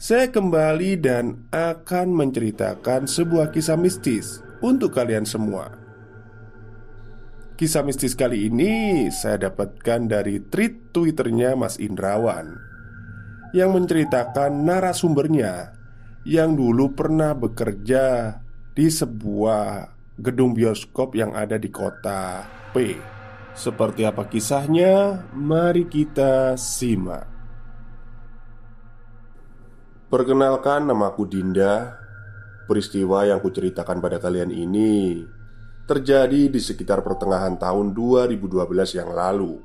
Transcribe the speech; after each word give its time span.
saya 0.00 0.32
kembali 0.32 0.96
dan 0.96 1.44
akan 1.52 2.16
menceritakan 2.16 3.04
sebuah 3.04 3.52
kisah 3.52 3.76
mistis 3.76 4.40
untuk 4.64 4.96
kalian 4.96 5.28
semua. 5.28 5.76
Kisah 7.60 7.84
mistis 7.84 8.16
kali 8.16 8.48
ini 8.48 9.06
saya 9.12 9.52
dapatkan 9.52 10.08
dari 10.08 10.40
tweet 10.40 10.96
Twitternya 10.96 11.52
Mas 11.52 11.76
Indrawan 11.76 12.56
yang 13.52 13.76
menceritakan 13.76 14.64
narasumbernya 14.64 15.76
yang 16.24 16.56
dulu 16.56 16.96
pernah 16.96 17.36
bekerja 17.36 18.40
di 18.72 18.88
sebuah 18.88 19.92
gedung 20.16 20.56
bioskop 20.56 21.12
yang 21.12 21.36
ada 21.36 21.60
di 21.60 21.68
kota 21.68 22.48
P. 22.72 22.96
Seperti 23.52 24.08
apa 24.08 24.24
kisahnya? 24.32 25.28
Mari 25.36 25.84
kita 25.92 26.56
simak. 26.56 27.39
Perkenalkan 30.10 30.90
namaku 30.90 31.22
Dinda. 31.22 31.94
Peristiwa 32.66 33.22
yang 33.30 33.38
kuceritakan 33.38 34.02
pada 34.02 34.18
kalian 34.18 34.50
ini 34.50 35.22
Terjadi 35.86 36.50
di 36.50 36.58
sekitar 36.58 37.06
pertengahan 37.06 37.54
tahun 37.54 37.94
2012 37.94 38.98
yang 38.98 39.14
lalu. 39.14 39.62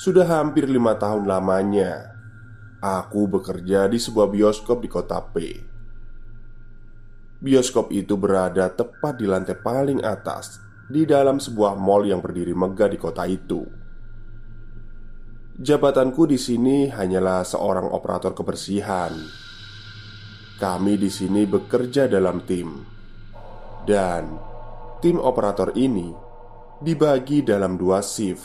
Sudah 0.00 0.24
hampir 0.24 0.64
lima 0.64 0.96
tahun 0.96 1.28
lamanya 1.28 2.08
Aku 2.80 3.28
bekerja 3.28 3.84
di 3.84 4.00
sebuah 4.00 4.32
bioskop 4.32 4.80
di 4.80 4.88
kota 4.88 5.28
P. 5.28 5.60
Bioskop 7.36 7.92
itu 7.92 8.16
berada 8.16 8.72
tepat 8.72 9.20
di 9.20 9.28
lantai 9.28 9.60
paling 9.60 10.00
atas 10.00 10.56
Di 10.88 11.04
dalam 11.04 11.36
sebuah 11.36 11.76
mall 11.76 12.08
yang 12.08 12.24
berdiri 12.24 12.56
megah 12.56 12.88
di 12.88 12.96
kota 12.96 13.28
itu 13.28 13.79
Jabatanku 15.60 16.24
di 16.24 16.40
sini 16.40 16.88
hanyalah 16.88 17.44
seorang 17.44 17.92
operator 17.92 18.32
kebersihan. 18.32 19.12
Kami 20.56 20.96
di 20.96 21.12
sini 21.12 21.44
bekerja 21.44 22.08
dalam 22.08 22.40
tim, 22.48 22.80
dan 23.84 24.40
tim 25.04 25.20
operator 25.20 25.76
ini 25.76 26.16
dibagi 26.80 27.44
dalam 27.44 27.76
dua 27.76 28.00
shift. 28.00 28.40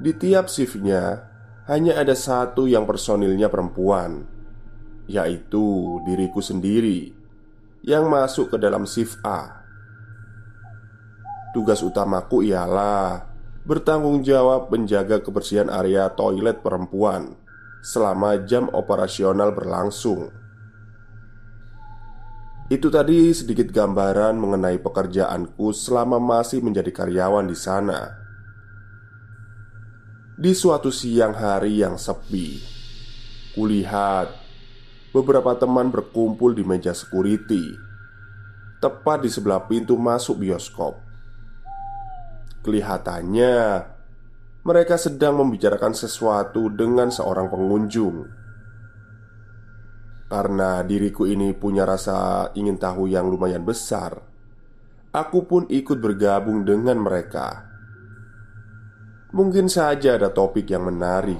Di 0.00 0.16
tiap 0.16 0.48
shiftnya 0.48 1.28
hanya 1.68 2.00
ada 2.00 2.16
satu 2.16 2.64
yang 2.64 2.88
personilnya 2.88 3.52
perempuan, 3.52 4.24
yaitu 5.04 6.00
diriku 6.08 6.40
sendiri 6.40 7.12
yang 7.84 8.08
masuk 8.08 8.48
ke 8.48 8.56
dalam 8.56 8.88
shift 8.88 9.20
A. 9.20 9.60
Tugas 11.52 11.84
utamaku 11.84 12.48
ialah 12.48 13.33
bertanggung 13.64 14.20
jawab 14.20 14.68
menjaga 14.68 15.24
kebersihan 15.24 15.72
area 15.72 16.12
toilet 16.12 16.60
perempuan 16.60 17.32
selama 17.80 18.44
jam 18.44 18.68
operasional 18.72 19.56
berlangsung. 19.56 20.28
Itu 22.68 22.88
tadi 22.88 23.28
sedikit 23.32 23.68
gambaran 23.68 24.40
mengenai 24.40 24.80
pekerjaanku 24.80 25.72
selama 25.76 26.16
masih 26.16 26.64
menjadi 26.64 26.88
karyawan 26.92 27.44
di 27.44 27.56
sana. 27.56 28.24
Di 30.34 30.56
suatu 30.56 30.88
siang 30.88 31.36
hari 31.36 31.84
yang 31.84 32.00
sepi, 32.00 32.60
kulihat 33.52 34.32
beberapa 35.12 35.54
teman 35.60 35.92
berkumpul 35.92 36.56
di 36.56 36.64
meja 36.64 36.96
security, 36.96 37.76
tepat 38.80 39.28
di 39.28 39.30
sebelah 39.30 39.68
pintu 39.68 40.00
masuk 40.00 40.40
bioskop. 40.40 41.03
Kelihatannya 42.64 43.56
mereka 44.64 44.96
sedang 44.96 45.44
membicarakan 45.44 45.92
sesuatu 45.92 46.72
dengan 46.72 47.12
seorang 47.12 47.52
pengunjung. 47.52 48.24
Karena 50.32 50.80
diriku 50.80 51.28
ini 51.28 51.52
punya 51.52 51.84
rasa 51.84 52.48
ingin 52.56 52.80
tahu 52.80 53.12
yang 53.12 53.28
lumayan 53.28 53.60
besar, 53.60 54.16
aku 55.12 55.44
pun 55.44 55.62
ikut 55.68 56.00
bergabung 56.00 56.64
dengan 56.64 56.96
mereka. 57.04 57.68
Mungkin 59.36 59.68
saja 59.68 60.16
ada 60.16 60.32
topik 60.32 60.64
yang 60.72 60.88
menarik, 60.88 61.38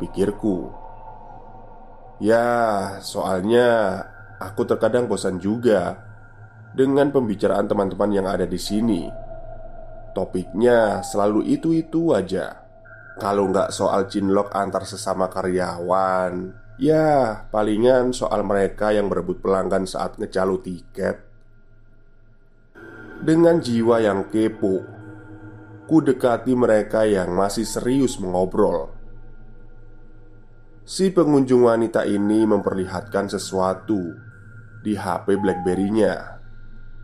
pikirku. 0.00 0.72
Ya, 2.24 2.96
soalnya 3.04 4.00
aku 4.40 4.64
terkadang 4.64 5.04
bosan 5.04 5.36
juga 5.36 6.00
dengan 6.72 7.12
pembicaraan 7.12 7.68
teman-teman 7.68 8.10
yang 8.16 8.24
ada 8.24 8.48
di 8.48 8.56
sini. 8.56 9.31
Topiknya 10.12 11.00
selalu 11.00 11.48
itu-itu 11.56 12.12
aja. 12.12 12.62
Kalau 13.16 13.48
nggak 13.48 13.72
soal 13.72 14.08
cinlok 14.08 14.52
antar 14.56 14.88
sesama 14.88 15.28
karyawan 15.28 16.62
Ya 16.80 17.44
palingan 17.52 18.16
soal 18.16 18.40
mereka 18.42 18.90
yang 18.96 19.12
berebut 19.12 19.44
pelanggan 19.44 19.84
saat 19.84 20.16
ngecalo 20.16 20.64
tiket. 20.64 21.20
Dengan 23.22 23.60
jiwa 23.60 24.00
yang 24.00 24.26
kepo 24.32 24.82
Ku 25.86 26.00
dekati 26.00 26.56
mereka 26.56 27.04
yang 27.04 27.36
masih 27.36 27.68
serius 27.68 28.16
mengobrol. 28.16 28.88
Si 30.82 31.12
pengunjung 31.12 31.68
wanita 31.68 32.08
ini 32.08 32.48
memperlihatkan 32.48 33.28
sesuatu 33.28 34.00
di 34.80 34.96
HP 34.96 35.36
Blackberry-nya. 35.38 36.42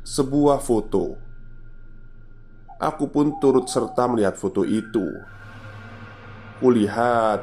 Sebuah 0.03 0.59
foto 0.65 1.28
Aku 2.79 3.11
pun 3.11 3.43
turut 3.43 3.67
serta 3.67 4.07
melihat 4.07 4.39
foto 4.39 4.63
itu. 4.63 5.03
Kulihat 6.63 7.43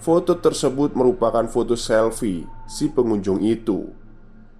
foto 0.00 0.40
tersebut 0.40 0.96
merupakan 0.96 1.44
foto 1.44 1.76
selfie 1.76 2.48
si 2.64 2.88
pengunjung 2.88 3.44
itu 3.44 3.92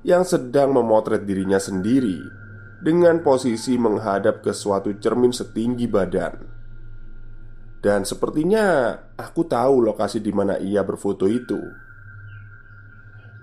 yang 0.04 0.22
sedang 0.22 0.76
memotret 0.76 1.24
dirinya 1.24 1.56
sendiri 1.56 2.20
dengan 2.84 3.24
posisi 3.24 3.80
menghadap 3.80 4.44
ke 4.44 4.52
suatu 4.52 4.92
cermin 5.00 5.32
setinggi 5.32 5.88
badan. 5.88 6.34
Dan 7.80 8.04
sepertinya 8.04 8.92
aku 9.16 9.48
tahu 9.48 9.80
lokasi 9.80 10.20
di 10.20 10.34
mana 10.34 10.60
ia 10.60 10.84
berfoto 10.84 11.24
itu. 11.24 11.60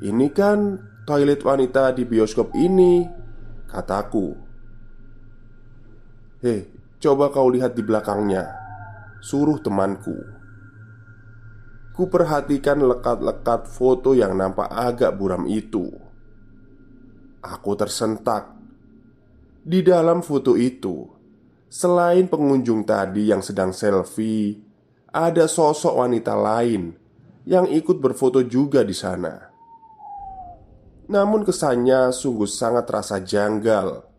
Ini 0.04 0.28
kan 0.36 0.78
toilet 1.08 1.40
wanita 1.42 1.96
di 1.96 2.04
bioskop 2.04 2.52
ini, 2.54 3.08
kataku. 3.72 4.43
Hei, 6.44 6.68
coba 7.00 7.32
kau 7.32 7.48
lihat 7.48 7.72
di 7.72 7.88
belakangnya 7.88 8.44
Suruh 9.24 9.64
temanku 9.64 10.12
Kuperhatikan 11.96 12.84
lekat-lekat 12.84 13.72
foto 13.72 14.12
yang 14.12 14.36
nampak 14.36 14.68
agak 14.68 15.16
buram 15.16 15.48
itu. 15.48 15.88
Aku 17.40 17.80
tersentak. 17.80 18.50
Di 19.64 19.86
dalam 19.88 20.20
foto 20.20 20.60
itu, 20.60 21.08
selain 21.72 22.28
pengunjung 22.28 22.84
tadi 22.84 23.32
yang 23.32 23.40
sedang 23.40 23.72
selfie, 23.72 24.60
ada 25.16 25.48
sosok 25.48 25.96
wanita 25.96 26.36
lain 26.36 26.92
yang 27.48 27.72
ikut 27.72 28.04
berfoto 28.04 28.44
juga 28.44 28.84
di 28.84 28.98
sana. 28.98 29.54
Namun 31.08 31.46
kesannya 31.48 32.12
sungguh 32.12 32.50
sangat 32.50 32.84
terasa 32.90 33.22
janggal. 33.22 34.13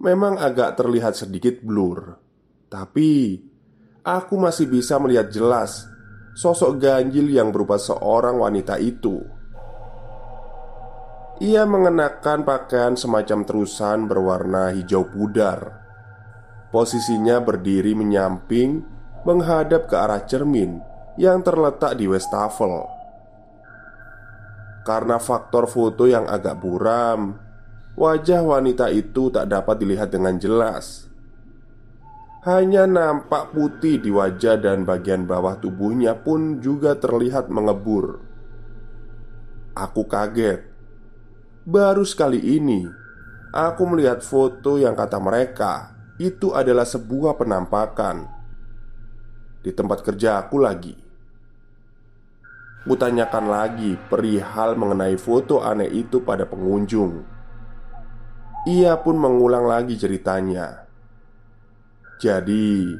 Memang 0.00 0.40
agak 0.40 0.80
terlihat 0.80 1.12
sedikit 1.12 1.60
blur, 1.60 2.16
tapi 2.72 3.36
aku 4.00 4.34
masih 4.40 4.64
bisa 4.64 4.96
melihat 4.96 5.28
jelas 5.28 5.84
sosok 6.32 6.80
ganjil 6.80 7.28
yang 7.28 7.52
berupa 7.52 7.76
seorang 7.76 8.40
wanita 8.40 8.80
itu. 8.80 9.20
Ia 11.44 11.68
mengenakan 11.68 12.48
pakaian 12.48 12.96
semacam 12.96 13.44
terusan 13.44 14.08
berwarna 14.08 14.72
hijau 14.72 15.04
pudar. 15.04 15.84
Posisinya 16.72 17.40
berdiri 17.44 17.92
menyamping 17.92 18.80
menghadap 19.28 19.84
ke 19.84 19.96
arah 20.00 20.24
cermin 20.24 20.80
yang 21.20 21.44
terletak 21.44 22.00
di 22.00 22.08
wastafel. 22.08 22.88
Karena 24.80 25.20
faktor 25.20 25.68
foto 25.68 26.08
yang 26.08 26.24
agak 26.24 26.56
buram, 26.56 27.49
wajah 28.00 28.40
wanita 28.40 28.88
itu 28.88 29.28
tak 29.28 29.52
dapat 29.52 29.76
dilihat 29.76 30.08
dengan 30.08 30.40
jelas. 30.40 31.12
Hanya 32.48 32.88
nampak 32.88 33.52
putih 33.52 34.00
di 34.00 34.08
wajah 34.08 34.56
dan 34.56 34.88
bagian 34.88 35.28
bawah 35.28 35.60
tubuhnya 35.60 36.16
pun 36.16 36.64
juga 36.64 36.96
terlihat 36.96 37.52
mengebur. 37.52 38.24
Aku 39.76 40.08
kaget. 40.08 40.64
Baru 41.68 42.08
sekali 42.08 42.40
ini 42.40 42.88
aku 43.52 43.84
melihat 43.84 44.24
foto 44.24 44.80
yang 44.80 44.96
kata 44.96 45.20
mereka 45.20 45.92
itu 46.16 46.56
adalah 46.56 46.88
sebuah 46.88 47.36
penampakan 47.36 48.24
di 49.60 49.68
tempat 49.76 50.00
kerja 50.00 50.40
aku 50.40 50.56
lagi. 50.56 50.96
Kutanyakan 52.88 53.44
lagi 53.52 54.00
perihal 54.08 54.72
mengenai 54.80 55.20
foto 55.20 55.60
aneh 55.60 55.92
itu 55.92 56.24
pada 56.24 56.48
pengunjung. 56.48 57.39
Ia 58.68 59.00
pun 59.00 59.16
mengulang 59.16 59.64
lagi 59.64 59.96
ceritanya. 59.96 60.84
Jadi, 62.20 62.92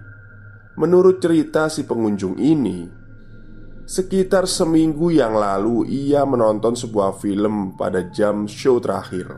menurut 0.80 1.20
cerita 1.20 1.68
si 1.68 1.84
pengunjung 1.84 2.40
ini, 2.40 2.88
sekitar 3.84 4.48
seminggu 4.48 5.12
yang 5.12 5.36
lalu 5.36 5.84
ia 5.84 6.24
menonton 6.24 6.72
sebuah 6.72 7.20
film 7.20 7.76
pada 7.76 8.08
jam 8.08 8.48
show 8.48 8.80
terakhir. 8.80 9.28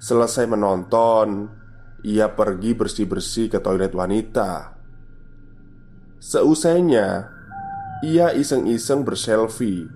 Selesai 0.00 0.48
menonton, 0.48 1.52
ia 2.00 2.32
pergi 2.32 2.72
bersih-bersih 2.72 3.52
ke 3.52 3.58
toilet 3.60 3.92
wanita 3.92 4.76
Seusainya, 6.26 7.30
ia 8.02 8.34
iseng-iseng 8.34 9.06
berselfie 9.06 9.86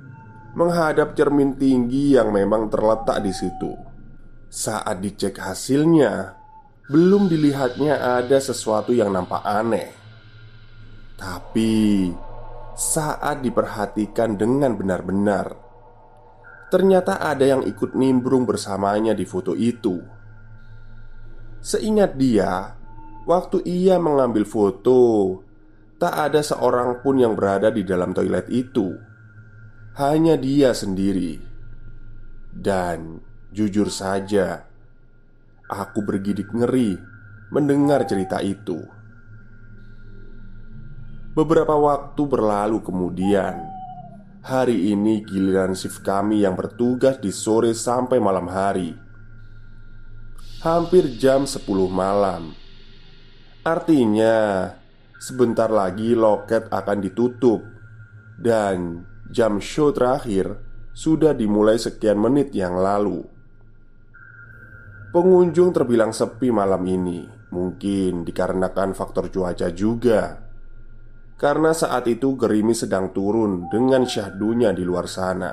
menghadap 0.55 1.19
cermin 1.19 1.59
tinggi 1.59 2.15
yang 2.15 2.31
memang 2.31 2.71
terletak 2.71 3.19
di 3.25 3.35
situ. 3.35 3.90
Saat 4.51 4.99
dicek 4.99 5.39
hasilnya, 5.39 6.35
belum 6.91 7.31
dilihatnya 7.31 8.19
ada 8.19 8.43
sesuatu 8.43 8.91
yang 8.91 9.15
nampak 9.15 9.47
aneh. 9.47 9.95
Tapi 11.15 12.11
saat 12.75 13.47
diperhatikan 13.47 14.35
dengan 14.35 14.75
benar-benar, 14.75 15.55
ternyata 16.75 17.23
ada 17.23 17.47
yang 17.47 17.63
ikut 17.63 17.95
nimbrung 17.95 18.43
bersamanya 18.43 19.15
di 19.15 19.23
foto 19.23 19.55
itu. 19.55 20.03
Seingat 21.63 22.19
dia, 22.19 22.75
waktu 23.31 23.63
ia 23.63 24.03
mengambil 24.03 24.43
foto, 24.43 25.39
Tak 26.01 26.17
ada 26.17 26.41
seorang 26.41 27.05
pun 27.05 27.21
yang 27.21 27.37
berada 27.37 27.69
di 27.69 27.85
dalam 27.85 28.17
toilet 28.17 28.49
itu 28.49 28.97
Hanya 30.01 30.41
dia 30.41 30.73
sendiri 30.73 31.37
Dan 32.49 33.21
jujur 33.51 33.91
saja 33.91 34.71
Aku 35.71 36.03
bergidik 36.03 36.51
ngeri 36.51 36.99
mendengar 37.55 38.03
cerita 38.03 38.43
itu. 38.43 38.83
Beberapa 41.31 41.79
waktu 41.79 42.23
berlalu 42.27 42.83
kemudian 42.83 43.71
Hari 44.43 44.91
ini 44.91 45.23
giliran 45.23 45.79
shift 45.79 46.03
kami 46.03 46.43
yang 46.43 46.59
bertugas 46.59 47.23
di 47.23 47.31
sore 47.31 47.71
sampai 47.71 48.19
malam 48.19 48.51
hari. 48.51 48.99
Hampir 50.67 51.15
jam 51.15 51.47
10 51.47 51.63
malam. 51.87 52.51
Artinya 53.63 54.67
Sebentar 55.23 55.71
lagi 55.71 56.19
loket 56.19 56.67
akan 56.73 56.99
ditutup 56.99 57.61
Dan 58.41 59.05
jam 59.31 59.63
show 59.63 59.95
terakhir 59.95 60.59
Sudah 60.97 61.37
dimulai 61.37 61.77
sekian 61.79 62.17
menit 62.17 62.57
yang 62.57 62.75
lalu 62.75 63.40
Pengunjung 65.11 65.75
terbilang 65.75 66.15
sepi 66.15 66.55
malam 66.55 66.87
ini. 66.87 67.27
Mungkin 67.51 68.23
dikarenakan 68.23 68.95
faktor 68.95 69.27
cuaca 69.27 69.67
juga. 69.75 70.39
Karena 71.35 71.75
saat 71.75 72.07
itu 72.07 72.39
gerimis 72.39 72.87
sedang 72.87 73.11
turun 73.11 73.67
dengan 73.75 74.07
syahdunya 74.07 74.71
di 74.71 74.87
luar 74.87 75.11
sana. 75.11 75.51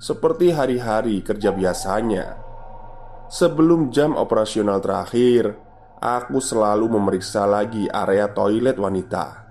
Seperti 0.00 0.48
hari-hari 0.48 1.20
kerja 1.20 1.52
biasanya. 1.52 2.40
Sebelum 3.28 3.92
jam 3.92 4.16
operasional 4.16 4.80
terakhir 4.80 5.52
aku 6.00 6.40
selalu 6.40 6.88
memeriksa 6.88 7.44
lagi 7.44 7.84
area 7.84 8.32
toilet 8.32 8.80
wanita. 8.80 9.44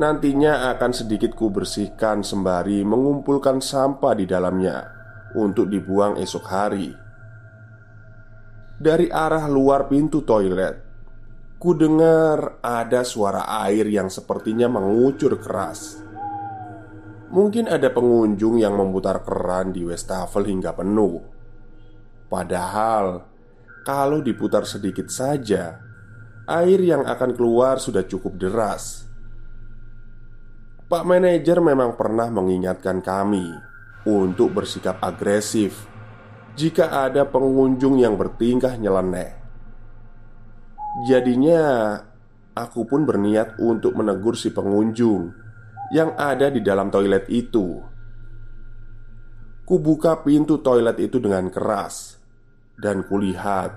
Nantinya 0.00 0.72
akan 0.72 0.96
sedikit 0.96 1.36
ku 1.36 1.52
bersihkan 1.52 2.24
sembari 2.24 2.88
mengumpulkan 2.88 3.60
sampah 3.60 4.16
di 4.16 4.24
dalamnya 4.24 4.93
untuk 5.34 5.66
dibuang 5.66 6.16
esok 6.16 6.44
hari. 6.46 6.94
Dari 8.74 9.06
arah 9.10 9.46
luar 9.50 9.86
pintu 9.86 10.22
toilet, 10.26 10.82
ku 11.58 11.74
dengar 11.74 12.58
ada 12.62 13.06
suara 13.06 13.46
air 13.66 13.86
yang 13.86 14.10
sepertinya 14.10 14.66
mengucur 14.70 15.38
keras. 15.38 16.02
Mungkin 17.34 17.66
ada 17.66 17.90
pengunjung 17.90 18.62
yang 18.62 18.78
memutar 18.78 19.26
keran 19.26 19.74
di 19.74 19.82
wastafel 19.82 20.46
hingga 20.46 20.70
penuh. 20.74 21.18
Padahal 22.30 23.26
kalau 23.82 24.22
diputar 24.22 24.66
sedikit 24.66 25.10
saja, 25.10 25.82
air 26.46 26.78
yang 26.78 27.02
akan 27.02 27.34
keluar 27.34 27.82
sudah 27.82 28.06
cukup 28.06 28.38
deras. 28.38 29.06
Pak 30.84 31.02
manajer 31.02 31.58
memang 31.58 31.98
pernah 31.98 32.28
mengingatkan 32.30 33.02
kami 33.02 33.73
untuk 34.04 34.52
bersikap 34.52 35.00
agresif 35.00 35.88
jika 36.54 37.04
ada 37.04 37.26
pengunjung 37.26 37.98
yang 37.98 38.14
bertingkah 38.14 38.78
nyeleneh. 38.78 39.34
Jadinya, 41.10 41.98
aku 42.54 42.86
pun 42.86 43.02
berniat 43.02 43.58
untuk 43.58 43.98
menegur 43.98 44.38
si 44.38 44.54
pengunjung 44.54 45.34
yang 45.90 46.14
ada 46.14 46.48
di 46.54 46.62
dalam 46.62 46.88
toilet 46.88 47.26
itu. 47.26 47.82
Kubuka 49.64 50.22
pintu 50.22 50.62
toilet 50.62 51.00
itu 51.02 51.18
dengan 51.18 51.50
keras 51.50 52.20
dan 52.78 53.02
kulihat 53.02 53.74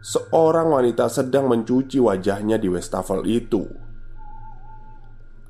seorang 0.00 0.72
wanita 0.72 1.12
sedang 1.12 1.50
mencuci 1.50 2.00
wajahnya 2.00 2.56
di 2.56 2.72
wastafel 2.72 3.26
itu. 3.28 3.89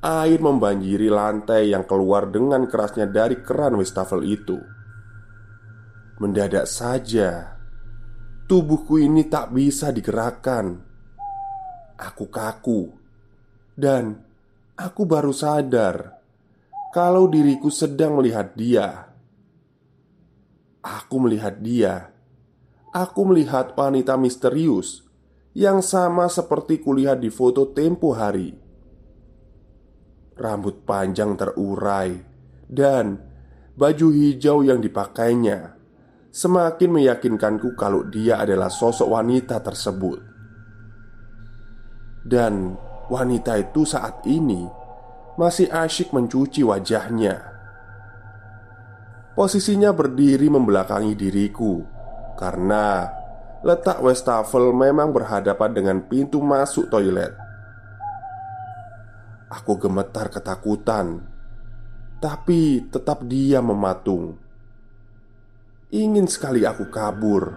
Air 0.00 0.40
membanjiri 0.40 1.12
lantai 1.12 1.76
yang 1.76 1.85
keluar 1.85 2.33
dengan 2.33 2.64
kerasnya 2.64 3.04
dari 3.04 3.45
keran 3.45 3.76
wastafel 3.76 4.25
itu. 4.25 4.57
Mendadak 6.16 6.64
saja, 6.64 7.61
tubuhku 8.49 8.97
ini 8.97 9.28
tak 9.28 9.52
bisa 9.52 9.92
digerakkan. 9.92 10.80
Aku 12.00 12.33
kaku, 12.33 12.88
dan 13.76 14.25
aku 14.73 15.04
baru 15.04 15.37
sadar 15.37 16.16
kalau 16.97 17.28
diriku 17.28 17.69
sedang 17.69 18.16
melihat 18.16 18.57
dia. 18.57 19.12
Aku 20.80 21.21
melihat 21.21 21.61
dia 21.61 22.09
aku 22.90 23.23
melihat 23.23 23.75
wanita 23.78 24.19
misterius 24.19 25.07
yang 25.54 25.83
sama 25.83 26.26
seperti 26.30 26.78
kulihat 26.83 27.23
di 27.23 27.30
foto 27.30 27.71
tempo 27.71 28.14
hari. 28.14 28.54
Rambut 30.40 30.88
panjang 30.88 31.37
terurai 31.37 32.16
dan 32.64 33.20
baju 33.76 34.09
hijau 34.09 34.64
yang 34.64 34.80
dipakainya 34.80 35.76
semakin 36.32 36.90
meyakinkanku 36.97 37.76
kalau 37.76 38.09
dia 38.09 38.40
adalah 38.40 38.73
sosok 38.73 39.20
wanita 39.20 39.61
tersebut. 39.61 40.18
Dan 42.25 42.73
wanita 43.11 43.59
itu 43.59 43.82
saat 43.85 44.25
ini 44.25 44.64
masih 45.37 45.68
asyik 45.68 46.14
mencuci 46.14 46.62
wajahnya. 46.62 47.37
Posisinya 49.35 49.90
berdiri 49.97 50.47
membelakangi 50.52 51.16
diriku 51.16 51.80
karena 52.37 53.09
letak 53.64 54.04
wastafel 54.04 54.73
memang 54.73 55.12
berhadapan 55.16 55.70
dengan 55.73 55.97
pintu 56.04 56.44
masuk 56.44 56.92
toilet. 56.92 57.39
Aku 59.50 59.83
gemetar 59.83 60.30
ketakutan, 60.30 61.26
tapi 62.23 62.87
tetap 62.87 63.26
dia 63.26 63.59
mematung. 63.59 64.38
Ingin 65.90 66.30
sekali 66.30 66.62
aku 66.62 66.87
kabur, 66.87 67.50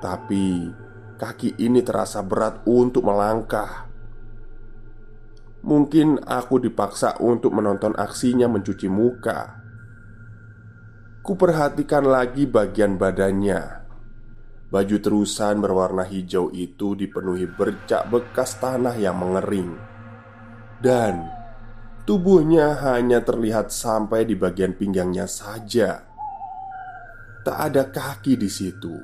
tapi 0.00 0.72
kaki 1.20 1.60
ini 1.60 1.84
terasa 1.84 2.24
berat 2.24 2.64
untuk 2.64 3.04
melangkah. 3.04 3.84
Mungkin 5.60 6.24
aku 6.24 6.56
dipaksa 6.56 7.20
untuk 7.20 7.52
menonton 7.52 7.92
aksinya 8.00 8.48
mencuci 8.48 8.88
muka. 8.88 9.60
Kuperhatikan 11.20 12.06
lagi 12.06 12.46
bagian 12.46 12.96
badannya. 12.96 13.84
Baju 14.70 14.96
terusan 15.02 15.58
berwarna 15.58 16.06
hijau 16.06 16.54
itu 16.54 16.94
dipenuhi 16.94 17.50
bercak 17.50 18.06
bekas 18.08 18.56
tanah 18.62 18.94
yang 18.94 19.18
mengering, 19.18 19.74
dan 20.80 21.30
tubuhnya 22.04 22.76
hanya 22.84 23.24
terlihat 23.24 23.72
sampai 23.72 24.28
di 24.28 24.36
bagian 24.36 24.76
pinggangnya 24.76 25.24
saja. 25.24 26.04
Tak 27.46 27.58
ada 27.70 27.86
kaki 27.88 28.34
di 28.34 28.50
situ. 28.50 28.94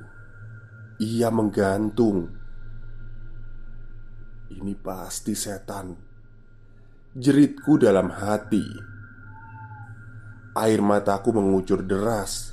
Ia 0.99 1.31
menggantung. 1.31 2.27
Ini 4.51 4.75
pasti 4.83 5.33
setan. 5.33 5.95
Jeritku 7.15 7.79
dalam 7.79 8.11
hati. 8.11 8.67
Air 10.59 10.81
mataku 10.83 11.33
mengucur 11.33 11.87
deras. 11.87 12.53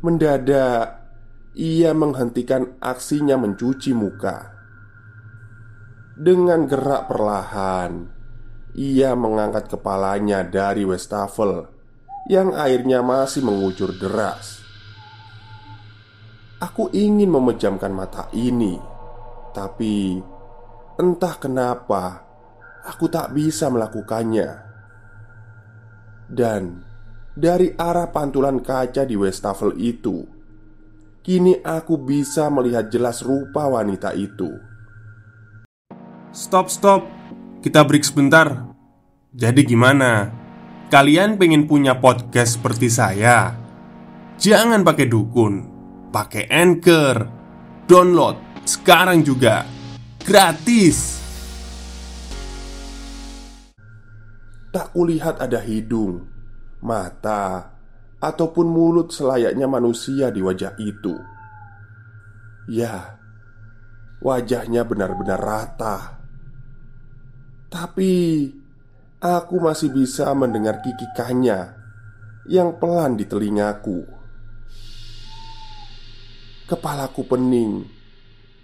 Mendadak, 0.00 1.06
ia 1.52 1.92
menghentikan 1.92 2.80
aksinya 2.80 3.36
mencuci 3.36 3.92
muka. 3.92 4.52
Dengan 6.16 6.64
gerak 6.64 7.12
perlahan, 7.12 8.15
ia 8.76 9.16
mengangkat 9.16 9.72
kepalanya 9.72 10.44
dari 10.44 10.84
wastafel 10.84 11.64
yang 12.28 12.52
airnya 12.52 13.00
masih 13.00 13.40
mengucur 13.40 13.96
deras. 13.96 14.60
Aku 16.60 16.92
ingin 16.92 17.32
memejamkan 17.32 17.88
mata 17.92 18.28
ini, 18.36 18.76
tapi 19.56 20.20
entah 21.00 21.34
kenapa 21.40 22.20
aku 22.84 23.08
tak 23.08 23.32
bisa 23.32 23.72
melakukannya. 23.72 24.68
Dan 26.28 26.84
dari 27.32 27.72
arah 27.76 28.12
pantulan 28.12 28.60
kaca 28.60 29.08
di 29.08 29.16
wastafel 29.16 29.72
itu, 29.80 30.24
kini 31.24 31.64
aku 31.64 31.96
bisa 31.96 32.52
melihat 32.52 32.92
jelas 32.92 33.24
rupa 33.24 33.68
wanita 33.72 34.12
itu. 34.12 34.52
Stop, 36.36 36.68
stop. 36.68 37.08
Kita 37.66 37.82
break 37.82 38.06
sebentar. 38.06 38.62
Jadi 39.34 39.66
gimana? 39.66 40.30
Kalian 40.86 41.34
pengen 41.34 41.66
punya 41.66 41.98
podcast 41.98 42.62
seperti 42.62 42.86
saya? 42.86 43.58
Jangan 44.38 44.86
pakai 44.86 45.10
dukun, 45.10 45.66
pakai 46.14 46.46
Anchor. 46.46 47.26
Download 47.90 48.62
sekarang 48.62 49.26
juga. 49.26 49.66
Gratis. 50.22 51.18
Tak 54.70 54.94
kulihat 54.94 55.42
ada 55.42 55.58
hidung 55.58 56.22
mata, 56.78 57.74
ataupun 58.22 58.66
mulut 58.70 59.10
selayaknya 59.10 59.66
manusia 59.66 60.30
di 60.30 60.38
wajah 60.38 60.78
itu. 60.78 61.18
Ya, 62.70 63.18
wajahnya 64.22 64.86
benar-benar 64.86 65.42
rata, 65.42 66.15
tapi 67.66 68.46
aku 69.18 69.56
masih 69.58 69.90
bisa 69.90 70.30
mendengar 70.36 70.78
kikikannya 70.84 71.74
yang 72.46 72.78
pelan 72.78 73.18
di 73.18 73.26
telingaku. 73.26 74.06
Kepalaku 76.66 77.22
pening, 77.26 77.86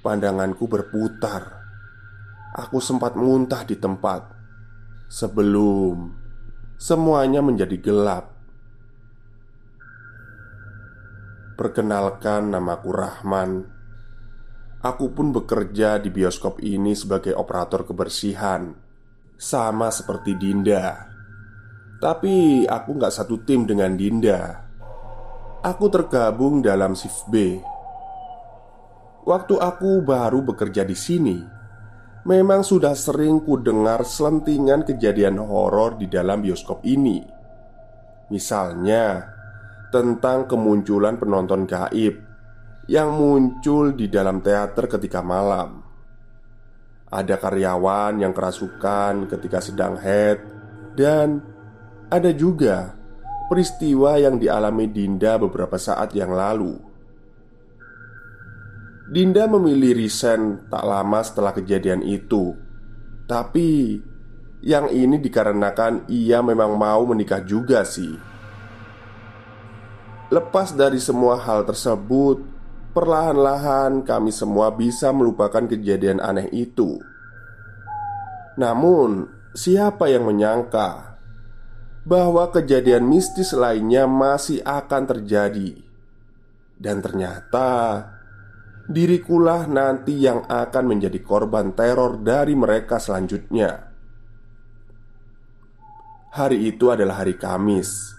pandanganku 0.02 0.66
berputar. 0.66 1.62
Aku 2.52 2.82
sempat 2.82 3.16
muntah 3.16 3.64
di 3.64 3.78
tempat 3.78 4.28
sebelum 5.08 6.10
semuanya 6.76 7.40
menjadi 7.40 7.78
gelap. 7.78 8.26
Perkenalkan, 11.56 12.50
namaku 12.50 12.90
Rahman. 12.90 13.50
Aku 14.82 15.14
pun 15.14 15.30
bekerja 15.30 16.02
di 16.02 16.10
bioskop 16.10 16.58
ini 16.58 16.98
sebagai 16.98 17.38
operator 17.38 17.86
kebersihan, 17.86 18.74
sama 19.38 19.92
seperti 19.92 20.36
Dinda. 20.36 21.08
Tapi 22.02 22.66
aku 22.66 22.90
nggak 22.98 23.14
satu 23.14 23.42
tim 23.46 23.68
dengan 23.68 23.94
Dinda. 23.94 24.64
Aku 25.62 25.86
tergabung 25.92 26.58
dalam 26.58 26.98
shift 26.98 27.30
B. 27.30 27.60
Waktu 29.22 29.54
aku 29.54 30.02
baru 30.02 30.42
bekerja 30.42 30.82
di 30.82 30.98
sini, 30.98 31.38
Memang 32.22 32.62
sudah 32.62 32.94
sering 32.94 33.42
ku 33.42 33.58
dengar 33.58 34.06
selentingan 34.06 34.86
kejadian 34.86 35.42
horor 35.42 35.98
di 35.98 36.06
dalam 36.06 36.38
bioskop 36.38 36.86
ini. 36.86 37.18
Misalnya, 38.30 39.26
tentang 39.90 40.46
kemunculan 40.46 41.18
penonton 41.18 41.66
gaib 41.66 42.22
yang 42.86 43.18
muncul 43.18 43.90
di 43.90 44.06
dalam 44.06 44.38
teater 44.38 44.86
ketika 44.86 45.18
malam. 45.18 45.82
Ada 47.12 47.36
karyawan 47.36 48.24
yang 48.24 48.32
kerasukan 48.32 49.28
ketika 49.28 49.60
sedang 49.60 50.00
head, 50.00 50.40
dan 50.96 51.44
ada 52.08 52.32
juga 52.32 52.96
peristiwa 53.52 54.16
yang 54.16 54.40
dialami 54.40 54.88
Dinda 54.88 55.36
beberapa 55.36 55.76
saat 55.76 56.16
yang 56.16 56.32
lalu. 56.32 56.80
Dinda 59.12 59.44
memilih 59.44 59.92
resign 59.92 60.72
tak 60.72 60.88
lama 60.88 61.20
setelah 61.20 61.52
kejadian 61.52 62.00
itu. 62.00 62.56
Tapi 63.28 64.00
Yang 64.62 64.94
ini 64.94 65.18
dikarenakan 65.18 66.06
ia 66.06 66.38
memang 66.38 66.78
mau 66.78 67.02
menikah 67.02 67.42
juga 67.42 67.82
sih. 67.82 68.14
Lepas 70.30 70.70
dari 70.70 71.02
semua 71.02 71.34
hal 71.34 71.66
tersebut 71.66 72.46
Perlahan-lahan 72.92 74.04
kami 74.04 74.28
semua 74.28 74.68
bisa 74.72 75.10
melupakan 75.16 75.64
kejadian 75.64 76.20
aneh 76.20 76.48
itu 76.52 77.00
Namun 78.60 79.28
Siapa 79.52 80.08
yang 80.12 80.28
menyangka 80.28 81.20
Bahwa 82.04 82.52
kejadian 82.52 83.08
mistis 83.08 83.56
lainnya 83.56 84.04
masih 84.04 84.60
akan 84.64 85.02
terjadi 85.08 85.76
Dan 86.76 87.00
ternyata 87.00 87.70
dirikulah 88.88 89.70
nanti 89.70 90.18
yang 90.18 90.42
akan 90.50 90.84
menjadi 90.84 91.18
korban 91.22 91.72
teror 91.72 92.18
dari 92.18 92.52
mereka 92.58 92.98
selanjutnya. 92.98 93.92
Hari 96.32 96.58
itu 96.64 96.88
adalah 96.88 97.24
hari 97.24 97.36
Kamis, 97.36 98.16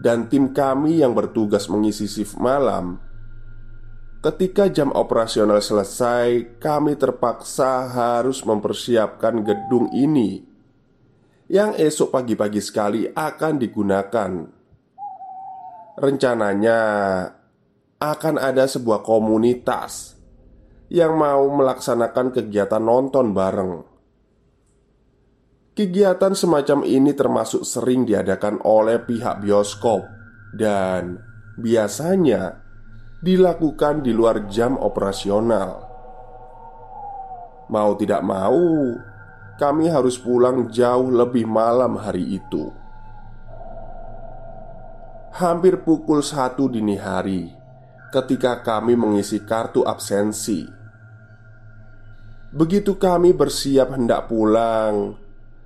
dan 0.00 0.32
tim 0.32 0.56
kami 0.56 1.04
yang 1.04 1.12
bertugas 1.12 1.68
mengisi 1.68 2.08
shift 2.08 2.40
malam. 2.40 2.98
Ketika 4.24 4.72
jam 4.72 4.88
operasional 4.96 5.60
selesai, 5.60 6.56
kami 6.56 6.96
terpaksa 6.96 7.92
harus 7.92 8.40
mempersiapkan 8.40 9.44
gedung 9.44 9.92
ini 9.92 10.40
yang 11.52 11.76
esok 11.76 12.08
pagi-pagi 12.08 12.56
sekali 12.64 13.04
akan 13.04 13.60
digunakan. 13.60 14.32
Rencananya 16.00 16.80
akan 18.00 18.34
ada 18.40 18.64
sebuah 18.64 19.04
komunitas 19.04 20.16
yang 20.88 21.20
mau 21.20 21.44
melaksanakan 21.52 22.32
kegiatan 22.32 22.80
nonton 22.80 23.36
bareng. 23.36 23.84
Kegiatan 25.76 26.32
semacam 26.32 26.80
ini 26.88 27.12
termasuk 27.12 27.60
sering 27.60 28.08
diadakan 28.08 28.64
oleh 28.64 29.04
pihak 29.04 29.44
bioskop 29.44 30.00
dan 30.56 31.20
biasanya 31.60 32.63
dilakukan 33.24 34.04
di 34.04 34.12
luar 34.12 34.44
jam 34.52 34.76
operasional. 34.76 35.80
Mau 37.72 37.96
tidak 37.96 38.20
mau, 38.20 38.92
kami 39.56 39.88
harus 39.88 40.20
pulang 40.20 40.68
jauh 40.68 41.08
lebih 41.08 41.48
malam 41.48 41.96
hari 41.96 42.36
itu. 42.36 42.68
Hampir 45.40 45.80
pukul 45.80 46.20
satu 46.20 46.68
dini 46.68 47.00
hari 47.00 47.48
ketika 48.12 48.60
kami 48.60 48.92
mengisi 48.94 49.40
kartu 49.42 49.82
absensi. 49.82 50.68
Begitu 52.54 52.94
kami 53.00 53.34
bersiap 53.34 53.98
hendak 53.98 54.30
pulang, 54.30 55.18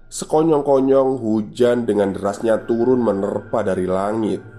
sekonyong-konyong 0.08 1.20
hujan 1.20 1.84
dengan 1.84 2.16
derasnya 2.16 2.64
turun 2.64 3.04
menerpa 3.04 3.60
dari 3.60 3.84
langit. 3.84 4.57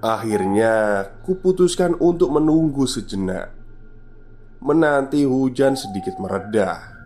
Akhirnya, 0.00 1.04
kuputuskan 1.28 1.92
untuk 2.00 2.32
menunggu 2.32 2.88
sejenak, 2.88 3.52
menanti 4.64 5.28
hujan 5.28 5.76
sedikit 5.76 6.16
meredah. 6.16 6.96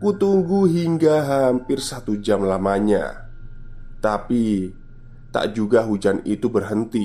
Kutunggu 0.00 0.64
hingga 0.64 1.20
hampir 1.28 1.84
satu 1.84 2.16
jam 2.16 2.48
lamanya, 2.48 3.28
tapi 4.00 4.72
tak 5.28 5.52
juga 5.52 5.84
hujan 5.84 6.24
itu 6.24 6.48
berhenti. 6.48 7.04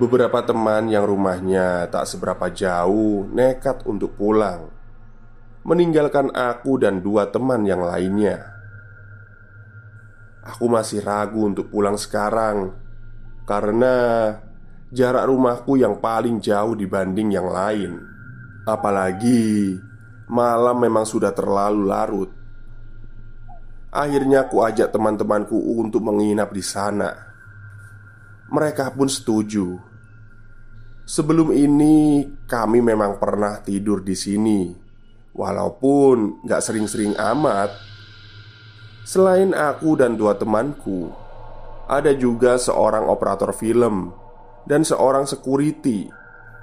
Beberapa 0.00 0.40
teman 0.40 0.88
yang 0.88 1.04
rumahnya 1.04 1.84
tak 1.92 2.08
seberapa 2.08 2.48
jauh 2.48 3.28
nekat 3.28 3.84
untuk 3.84 4.16
pulang, 4.16 4.72
meninggalkan 5.68 6.32
aku 6.32 6.80
dan 6.80 7.04
dua 7.04 7.28
teman 7.28 7.68
yang 7.68 7.84
lainnya. 7.84 8.55
Aku 10.46 10.70
masih 10.70 11.02
ragu 11.02 11.42
untuk 11.42 11.66
pulang 11.74 11.98
sekarang 11.98 12.70
karena 13.42 13.94
jarak 14.94 15.26
rumahku 15.26 15.74
yang 15.74 15.98
paling 15.98 16.38
jauh 16.38 16.78
dibanding 16.78 17.34
yang 17.34 17.50
lain. 17.50 17.98
Apalagi 18.66 19.74
malam 20.30 20.78
memang 20.78 21.06
sudah 21.06 21.34
terlalu 21.34 21.82
larut. 21.86 22.30
Akhirnya 23.90 24.46
aku 24.46 24.60
ajak 24.60 24.92
teman-temanku 24.92 25.56
untuk 25.56 26.04
menginap 26.04 26.52
di 26.52 26.60
sana. 26.60 27.10
Mereka 28.46 28.94
pun 28.94 29.08
setuju. 29.10 29.78
Sebelum 31.06 31.54
ini, 31.54 32.26
kami 32.50 32.82
memang 32.82 33.22
pernah 33.22 33.62
tidur 33.62 34.02
di 34.02 34.18
sini, 34.18 34.74
walaupun 35.32 36.42
gak 36.42 36.62
sering-sering 36.66 37.14
amat. 37.14 37.95
Selain 39.06 39.54
aku 39.54 39.94
dan 39.94 40.18
dua 40.18 40.34
temanku, 40.34 41.14
ada 41.86 42.10
juga 42.10 42.58
seorang 42.58 43.06
operator 43.06 43.54
film 43.54 44.10
dan 44.66 44.82
seorang 44.82 45.30
security 45.30 46.10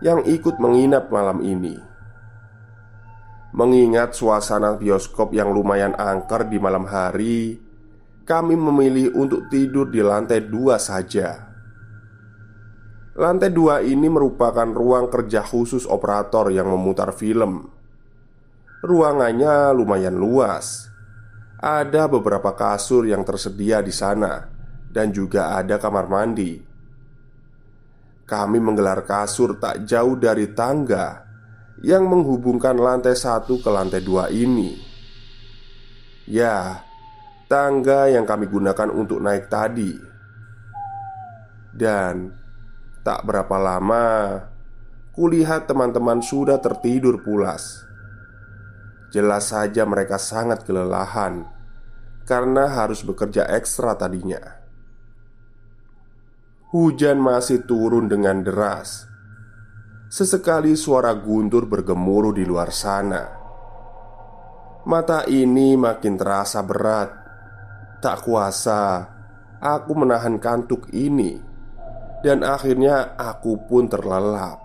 yang 0.04 0.20
ikut 0.28 0.60
menginap 0.60 1.08
malam 1.08 1.40
ini. 1.40 1.80
Mengingat 3.56 4.20
suasana 4.20 4.76
bioskop 4.76 5.32
yang 5.32 5.56
lumayan 5.56 5.96
angker 5.96 6.52
di 6.52 6.60
malam 6.60 6.84
hari, 6.84 7.56
kami 8.28 8.60
memilih 8.60 9.16
untuk 9.16 9.48
tidur 9.48 9.88
di 9.88 10.04
lantai 10.04 10.44
dua 10.44 10.76
saja. 10.84 11.48
Lantai 13.16 13.56
dua 13.56 13.80
ini 13.80 14.12
merupakan 14.12 14.68
ruang 14.68 15.08
kerja 15.08 15.48
khusus 15.48 15.88
operator 15.88 16.52
yang 16.52 16.68
memutar 16.68 17.16
film. 17.16 17.72
Ruangannya 18.84 19.72
lumayan 19.72 20.20
luas. 20.20 20.93
Ada 21.64 22.12
beberapa 22.12 22.52
kasur 22.52 23.08
yang 23.08 23.24
tersedia 23.24 23.80
di 23.80 23.96
sana, 23.96 24.52
dan 24.92 25.16
juga 25.16 25.56
ada 25.56 25.80
kamar 25.80 26.12
mandi. 26.12 26.60
Kami 28.28 28.60
menggelar 28.60 29.08
kasur 29.08 29.56
tak 29.56 29.88
jauh 29.88 30.20
dari 30.20 30.52
tangga 30.52 31.24
yang 31.80 32.04
menghubungkan 32.04 32.76
lantai 32.76 33.16
satu 33.16 33.64
ke 33.64 33.70
lantai 33.72 34.04
dua 34.04 34.28
ini. 34.28 34.76
Ya, 36.28 36.84
tangga 37.48 38.12
yang 38.12 38.28
kami 38.28 38.52
gunakan 38.52 38.92
untuk 38.92 39.24
naik 39.24 39.48
tadi, 39.48 39.96
dan 41.72 42.44
Tak 43.04 43.28
berapa 43.28 43.60
lama, 43.60 44.40
kulihat 45.12 45.68
teman-teman 45.68 46.24
sudah 46.24 46.56
tertidur 46.64 47.20
pulas. 47.20 47.84
Jelas 49.12 49.52
saja 49.52 49.84
mereka 49.84 50.16
sangat 50.16 50.64
kelelahan 50.64 51.44
karena 52.24 52.72
harus 52.72 53.04
bekerja 53.04 53.48
ekstra 53.52 53.96
tadinya. 54.00 54.64
Hujan 56.74 57.22
masih 57.22 57.70
turun 57.70 58.10
dengan 58.10 58.42
deras. 58.42 59.06
Sesekali 60.10 60.74
suara 60.74 61.14
guntur 61.14 61.70
bergemuruh 61.70 62.34
di 62.34 62.46
luar 62.46 62.74
sana. 62.74 63.24
Mata 64.90 65.24
ini 65.30 65.78
makin 65.78 66.18
terasa 66.18 66.66
berat. 66.66 67.10
Tak 68.02 68.26
kuasa, 68.28 69.08
aku 69.64 69.92
menahan 69.96 70.36
kantuk 70.42 70.92
ini 70.92 71.40
dan 72.24 72.44
akhirnya 72.44 73.20
aku 73.20 73.60
pun 73.68 73.88
terlelap. 73.92 74.60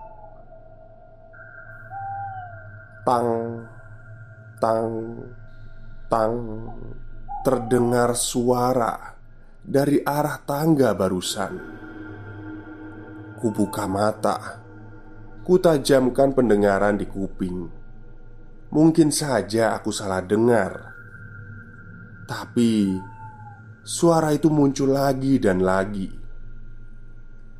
Tang, 3.03 3.29
tang, 4.59 4.87
tang, 6.07 6.35
terdengar 7.45 8.15
suara 8.15 9.15
dari 9.59 10.01
arah 10.03 10.39
tangga 10.43 10.95
barusan. 10.95 11.53
Kubuka 13.39 13.87
mata, 13.87 14.59
kutajamkan 15.47 16.35
pendengaran 16.35 16.99
di 16.99 17.07
kuping. 17.07 17.71
Mungkin 18.69 19.09
saja 19.09 19.73
aku 19.73 19.89
salah 19.89 20.21
dengar, 20.21 20.93
tapi 22.29 22.99
suara 23.81 24.29
itu 24.35 24.51
muncul 24.53 24.93
lagi 24.93 25.41
dan 25.41 25.65
lagi 25.65 26.19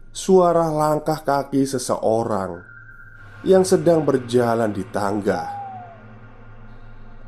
suara 0.09 0.67
langkah 0.73 1.21
kaki 1.21 1.63
seseorang 1.63 2.59
yang 3.45 3.63
sedang 3.63 4.03
berjalan 4.03 4.73
di 4.73 4.83
tangga. 4.89 5.47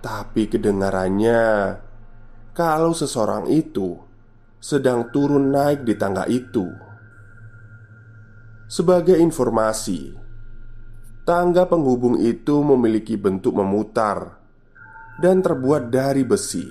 Tapi 0.02 0.50
kedengarannya 0.50 1.42
kalau 2.52 2.92
seseorang 2.92 3.48
itu 3.48 3.96
sedang 4.62 5.10
turun 5.10 5.50
naik 5.50 5.88
di 5.88 5.96
tangga 5.96 6.28
itu. 6.28 6.68
Sebagai 8.72 9.20
informasi, 9.20 10.16
tangga 11.28 11.68
penghubung 11.68 12.20
itu 12.20 12.64
memiliki 12.64 13.20
bentuk 13.20 13.58
memutar 13.58 14.40
dan 15.20 15.44
terbuat 15.44 15.92
dari 15.92 16.24
besi. 16.24 16.64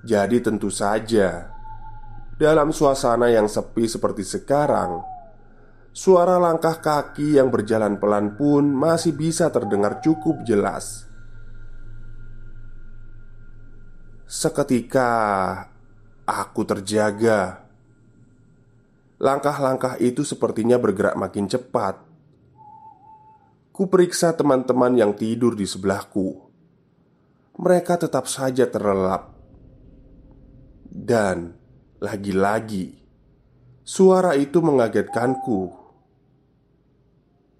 Jadi, 0.00 0.38
tentu 0.40 0.72
saja 0.72 1.50
dalam 2.40 2.72
suasana 2.72 3.28
yang 3.28 3.50
sepi 3.50 3.84
seperti 3.84 4.24
sekarang, 4.24 5.04
suara 5.92 6.40
langkah 6.40 6.80
kaki 6.80 7.36
yang 7.36 7.52
berjalan 7.52 8.00
pelan 8.00 8.32
pun 8.38 8.64
masih 8.64 9.12
bisa 9.12 9.52
terdengar 9.52 10.00
cukup 10.00 10.40
jelas. 10.48 11.09
Seketika 14.30 15.10
aku 16.22 16.62
terjaga. 16.62 17.66
Langkah-langkah 19.18 19.98
itu 19.98 20.22
sepertinya 20.22 20.78
bergerak 20.78 21.18
makin 21.18 21.50
cepat. 21.50 21.98
Kuperiksa 23.74 24.30
teman-teman 24.38 24.94
yang 24.94 25.18
tidur 25.18 25.58
di 25.58 25.66
sebelahku. 25.66 26.46
Mereka 27.58 28.06
tetap 28.06 28.30
saja 28.30 28.70
terlelap. 28.70 29.34
Dan 30.86 31.50
lagi-lagi, 31.98 33.02
suara 33.82 34.38
itu 34.38 34.62
mengagetkanku. 34.62 35.74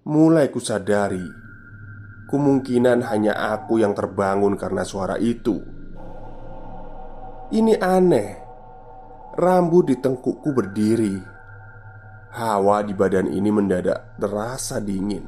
Mulai 0.07 0.47
kusadari, 0.47 1.27
kemungkinan 2.31 3.03
hanya 3.11 3.59
aku 3.59 3.83
yang 3.83 3.91
terbangun 3.91 4.55
karena 4.55 4.87
suara 4.87 5.19
itu. 5.19 5.80
Ini 7.51 7.75
aneh. 7.83 8.31
Rambut 9.35 9.91
di 9.91 9.99
tengkukku 9.99 10.55
berdiri. 10.55 11.19
Hawa 12.31 12.79
di 12.79 12.95
badan 12.95 13.27
ini 13.27 13.51
mendadak 13.51 14.15
terasa 14.15 14.79
dingin. 14.79 15.27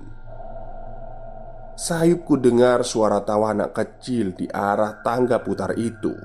Sayupku 1.76 2.40
dengar 2.40 2.88
suara 2.88 3.20
tawa 3.28 3.52
anak 3.52 3.76
kecil 3.76 4.32
di 4.40 4.48
arah 4.48 5.04
tangga 5.04 5.44
putar 5.44 5.76
itu. 5.76 6.16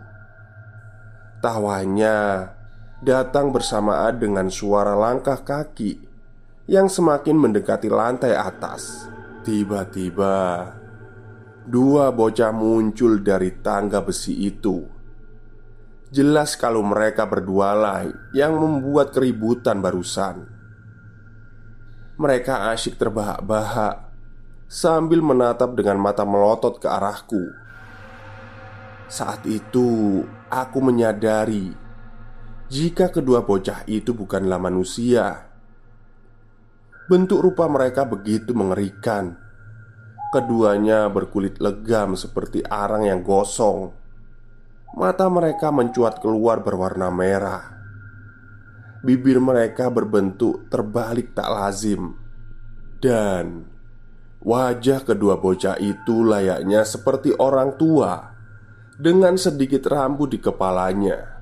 Tawanya 1.42 2.46
datang 3.02 3.50
bersamaan 3.50 4.22
dengan 4.22 4.46
suara 4.54 4.94
langkah 4.94 5.42
kaki 5.42 5.98
yang 6.70 6.86
semakin 6.86 7.34
mendekati 7.34 7.90
lantai 7.90 8.38
atas. 8.38 9.10
Tiba-tiba, 9.42 10.62
dua 11.66 12.14
bocah 12.14 12.54
muncul 12.54 13.18
dari 13.18 13.50
tangga 13.58 13.98
besi 13.98 14.46
itu. 14.46 14.97
Jelas 16.08 16.56
kalau 16.56 16.80
mereka 16.80 17.28
berdua 17.28 17.76
lah 17.76 18.08
yang 18.32 18.56
membuat 18.56 19.12
keributan 19.12 19.84
barusan. 19.84 20.48
Mereka 22.16 22.72
asyik 22.72 22.96
terbahak-bahak 22.96 24.08
sambil 24.66 25.20
menatap 25.20 25.76
dengan 25.76 26.00
mata 26.00 26.24
melotot 26.24 26.80
ke 26.80 26.88
arahku. 26.88 27.44
Saat 29.08 29.44
itu, 29.48 30.24
aku 30.48 30.78
menyadari 30.80 31.72
jika 32.68 33.08
kedua 33.08 33.44
bocah 33.44 33.84
itu 33.88 34.12
bukanlah 34.12 34.60
manusia. 34.60 35.48
Bentuk 37.08 37.40
rupa 37.40 37.64
mereka 37.64 38.04
begitu 38.04 38.52
mengerikan, 38.52 39.48
Keduanya 40.28 41.08
berkulit 41.08 41.56
legam 41.56 42.12
seperti 42.12 42.60
arang 42.60 43.08
yang 43.08 43.24
gosong. 43.24 43.96
Mata 44.96 45.28
mereka 45.28 45.68
mencuat 45.68 46.22
keluar 46.24 46.64
berwarna 46.64 47.12
merah. 47.12 47.76
Bibir 49.04 49.38
mereka 49.38 49.92
berbentuk 49.92 50.66
terbalik 50.72 51.36
tak 51.36 51.46
lazim, 51.52 52.18
dan 52.98 53.68
wajah 54.42 55.06
kedua 55.06 55.38
bocah 55.38 55.78
itu 55.78 56.26
layaknya 56.26 56.82
seperti 56.82 57.30
orang 57.38 57.78
tua 57.78 58.34
dengan 58.98 59.38
sedikit 59.38 59.86
rambut 59.86 60.34
di 60.34 60.42
kepalanya. 60.42 61.38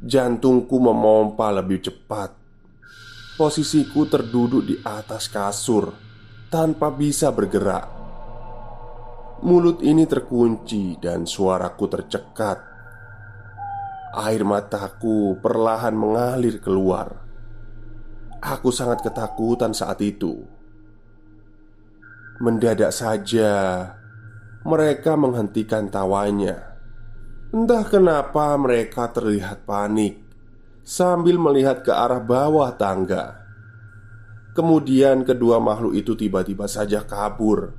Jantungku 0.00 0.80
memompa 0.80 1.52
lebih 1.52 1.84
cepat. 1.84 2.32
Posisiku 3.36 4.08
terduduk 4.08 4.64
di 4.64 4.80
atas 4.80 5.28
kasur 5.28 5.92
tanpa 6.48 6.88
bisa 6.88 7.28
bergerak. 7.28 7.97
Mulut 9.38 9.86
ini 9.86 10.02
terkunci 10.02 10.98
dan 10.98 11.22
suaraku 11.22 11.86
tercekat. 11.86 12.58
Air 14.18 14.42
mataku 14.42 15.38
perlahan 15.38 15.94
mengalir 15.94 16.58
keluar. 16.58 17.22
Aku 18.42 18.74
sangat 18.74 19.06
ketakutan 19.06 19.70
saat 19.70 20.02
itu. 20.02 20.42
Mendadak 22.42 22.90
saja 22.90 23.54
mereka 24.66 25.14
menghentikan 25.14 25.86
tawanya. 25.86 26.74
Entah 27.54 27.86
kenapa 27.86 28.58
mereka 28.58 29.06
terlihat 29.14 29.62
panik 29.62 30.18
sambil 30.82 31.38
melihat 31.38 31.86
ke 31.86 31.94
arah 31.94 32.18
bawah 32.18 32.74
tangga. 32.74 33.38
Kemudian 34.58 35.22
kedua 35.22 35.62
makhluk 35.62 35.94
itu 35.94 36.18
tiba-tiba 36.18 36.66
saja 36.66 37.06
kabur 37.06 37.77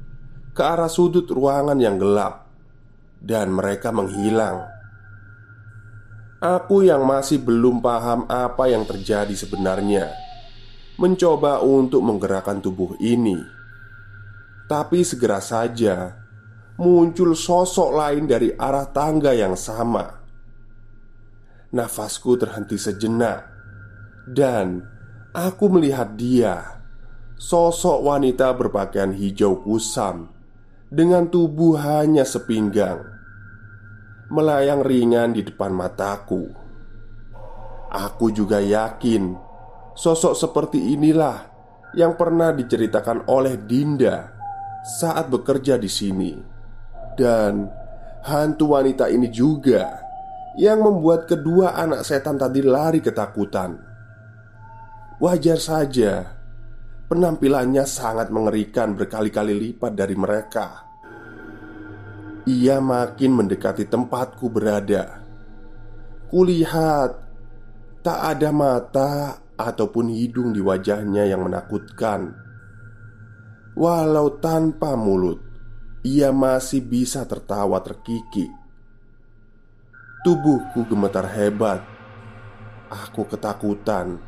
ke 0.60 0.64
arah 0.68 0.92
sudut 0.92 1.24
ruangan 1.32 1.80
yang 1.80 1.96
gelap 1.96 2.52
dan 3.24 3.48
mereka 3.56 3.96
menghilang. 3.96 4.68
Aku 6.44 6.84
yang 6.84 7.08
masih 7.08 7.40
belum 7.40 7.80
paham 7.80 8.28
apa 8.28 8.68
yang 8.68 8.84
terjadi 8.84 9.32
sebenarnya 9.32 10.12
mencoba 11.00 11.64
untuk 11.64 12.04
menggerakkan 12.04 12.60
tubuh 12.60 13.00
ini. 13.00 13.40
Tapi 14.68 15.00
segera 15.08 15.40
saja 15.40 16.20
muncul 16.76 17.40
sosok 17.40 17.96
lain 17.96 18.28
dari 18.28 18.52
arah 18.52 18.92
tangga 18.92 19.32
yang 19.32 19.56
sama. 19.56 20.12
Nafasku 21.72 22.36
terhenti 22.36 22.76
sejenak 22.76 23.48
dan 24.28 24.84
Aku 25.30 25.70
melihat 25.70 26.18
dia 26.18 26.82
Sosok 27.38 28.02
wanita 28.02 28.50
berpakaian 28.58 29.14
hijau 29.14 29.62
kusam 29.62 30.39
Dengan 30.90 31.30
tubuh 31.30 31.78
hanya 31.78 32.26
sepinggang 32.26 33.06
Melayang 34.34 34.82
ringan 34.82 35.38
di 35.38 35.46
depan 35.46 35.70
mataku. 35.70 36.50
Aku 37.94 38.34
juga 38.34 38.58
yakin 38.58 39.38
Sosok 39.94 40.34
seperti 40.34 40.98
inilah 40.98 41.46
Yang 41.94 42.14
pernah 42.18 42.50
diceritakan 42.50 43.30
oleh 43.30 43.62
Dinda 43.70 44.34
Saat 44.82 45.30
bekerja 45.30 45.78
di 45.78 45.86
sini. 45.86 46.34
Dan 47.14 47.70
Hantu 48.26 48.74
wanita 48.74 49.14
ini 49.14 49.30
juga 49.30 49.94
Yang 50.58 50.90
membuat 50.90 51.30
kedua 51.30 51.78
anak 51.78 52.02
setan 52.02 52.42
tadi 52.42 52.66
lari 52.66 52.98
ketakutan. 52.98 53.78
Wajar 55.22 55.62
saja 55.62 56.39
Penampilannya 57.10 57.90
sangat 57.90 58.30
mengerikan 58.30 58.94
berkali-kali 58.94 59.58
lipat 59.58 59.98
dari 59.98 60.14
mereka. 60.14 60.86
Ia 62.46 62.78
makin 62.78 63.34
mendekati 63.34 63.90
tempatku 63.90 64.46
berada. 64.54 65.26
Kulihat 66.30 67.30
Tak 68.00 68.20
ada 68.32 68.50
mata 68.56 69.12
ataupun 69.60 70.08
hidung 70.08 70.56
di 70.56 70.64
wajahnya 70.64 71.28
yang 71.28 71.44
menakutkan. 71.44 72.32
Walau 73.76 74.40
tanpa 74.40 74.96
mulut 74.96 75.44
Ia 76.08 76.32
masih 76.32 76.80
bisa 76.80 77.28
tertawa 77.28 77.84
terkikik. 77.84 78.48
Tubuhku 80.24 80.88
gemetar 80.88 81.28
hebat. 81.28 81.84
Aku 82.88 83.28
ketakutan 83.28 84.24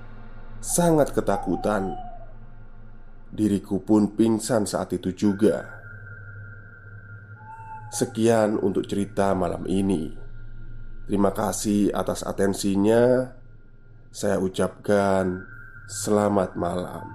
sangat 0.60 1.16
ketakutan. 1.16 2.11
Diriku 3.32 3.80
pun 3.80 4.12
pingsan 4.12 4.68
saat 4.68 4.92
itu 4.92 5.16
juga. 5.16 5.80
Sekian 7.92 8.60
untuk 8.60 8.88
cerita 8.88 9.32
malam 9.32 9.64
ini. 9.68 10.12
Terima 11.08 11.32
kasih 11.32 11.96
atas 11.96 12.28
atensinya. 12.28 13.32
Saya 14.12 14.40
ucapkan 14.44 15.48
selamat 15.88 16.60
malam. 16.60 17.08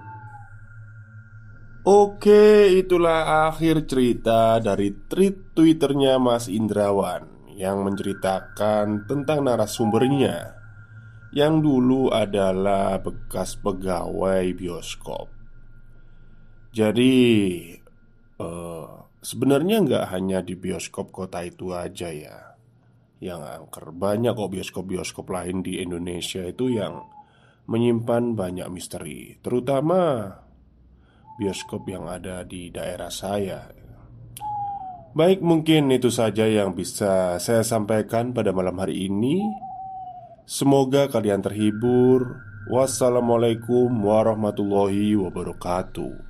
Oke, 1.85 2.73
itulah 2.77 3.47
akhir 3.47 3.85
cerita 3.87 4.59
dari 4.59 4.91
tweet 5.07 5.53
Twitternya 5.55 6.19
Mas 6.19 6.49
Indrawan 6.51 7.55
yang 7.55 7.81
menceritakan 7.81 9.07
tentang 9.09 9.47
narasumbernya 9.47 10.57
yang 11.31 11.61
dulu 11.63 12.09
adalah 12.11 12.99
bekas 12.99 13.57
pegawai 13.61 14.45
bioskop. 14.57 15.36
Jadi, 16.77 17.13
uh, 18.37 19.09
sebenarnya 19.17 19.81
nggak 19.81 20.05
hanya 20.13 20.45
di 20.45 20.53
bioskop 20.53 21.09
kota 21.09 21.41
itu 21.41 21.73
aja 21.73 22.13
ya 22.13 22.53
yang 23.17 23.41
angker. 23.41 23.89
Banyak 23.89 24.37
kok 24.37 24.53
bioskop-bioskop 24.53 25.25
lain 25.33 25.65
di 25.65 25.81
Indonesia 25.81 26.45
itu 26.45 26.69
yang 26.69 27.01
menyimpan 27.65 28.37
banyak 28.37 28.69
misteri, 28.69 29.41
terutama 29.41 30.29
bioskop 31.41 31.89
yang 31.89 32.05
ada 32.05 32.45
di 32.45 32.69
daerah 32.69 33.09
saya. 33.09 33.73
Baik, 35.17 35.41
mungkin 35.41 35.89
itu 35.89 36.13
saja 36.13 36.45
yang 36.45 36.77
bisa 36.77 37.41
saya 37.41 37.65
sampaikan 37.65 38.37
pada 38.37 38.53
malam 38.53 38.77
hari 38.77 39.09
ini. 39.09 39.41
Semoga 40.45 41.09
kalian 41.09 41.41
terhibur. 41.41 42.45
Wassalamualaikum 42.69 43.89
warahmatullahi 43.97 45.17
wabarakatuh. 45.17 46.26